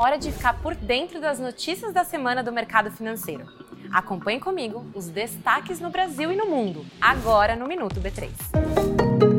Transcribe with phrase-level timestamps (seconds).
[0.00, 3.44] Hora de ficar por dentro das notícias da semana do mercado financeiro.
[3.92, 9.37] Acompanhe comigo os destaques no Brasil e no mundo, agora no Minuto B3.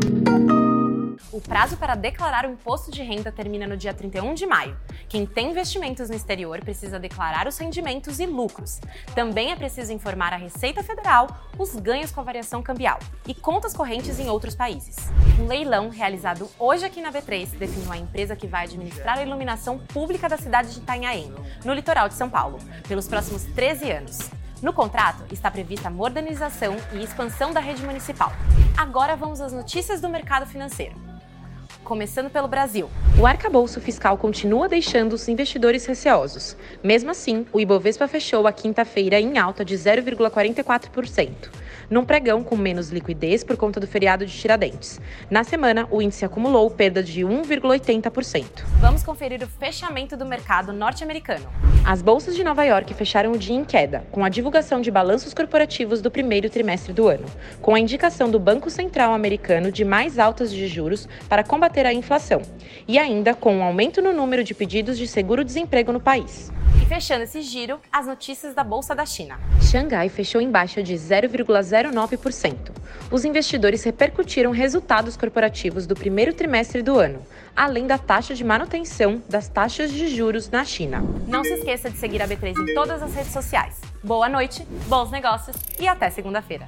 [1.40, 4.78] O prazo para declarar o imposto de renda termina no dia 31 de maio.
[5.08, 8.82] Quem tem investimentos no exterior precisa declarar os rendimentos e lucros.
[9.16, 11.28] Também é preciso informar à Receita Federal
[11.58, 14.98] os ganhos com a variação cambial e contas correntes em outros países.
[15.40, 19.80] Um leilão realizado hoje aqui na B3 definiu a empresa que vai administrar a iluminação
[19.80, 21.34] pública da cidade de Itanhaém,
[21.64, 24.30] no litoral de São Paulo, pelos próximos 13 anos.
[24.62, 28.34] No contrato está prevista a modernização e expansão da rede municipal.
[28.76, 31.08] Agora vamos às notícias do mercado financeiro
[31.84, 32.90] começando pelo Brasil.
[33.20, 36.56] O arcabouço fiscal continua deixando os investidores receosos.
[36.84, 41.50] Mesmo assim, o Ibovespa fechou a quinta-feira em alta de 0,44%
[41.90, 45.00] num pregão com menos liquidez por conta do feriado de Tiradentes.
[45.30, 48.64] Na semana, o índice acumulou perda de 1,80%.
[48.80, 51.48] Vamos conferir o fechamento do mercado norte-americano.
[51.86, 55.34] As bolsas de Nova York fecharam o dia em queda, com a divulgação de balanços
[55.34, 57.26] corporativos do primeiro trimestre do ano,
[57.62, 61.94] com a indicação do Banco Central americano de mais altas de juros para combater a
[61.94, 62.42] inflação,
[62.88, 66.52] e ainda com um aumento no número de pedidos de seguro-desemprego no país.
[66.90, 69.40] Fechando esse giro, as notícias da Bolsa da China.
[69.62, 72.72] Xangai fechou em baixa de 0,09%.
[73.12, 77.22] Os investidores repercutiram resultados corporativos do primeiro trimestre do ano,
[77.56, 81.04] além da taxa de manutenção das taxas de juros na China.
[81.28, 83.80] Não se esqueça de seguir a B3 em todas as redes sociais.
[84.04, 86.68] Boa noite, bons negócios e até segunda-feira.